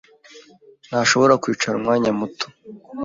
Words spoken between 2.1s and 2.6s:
muto.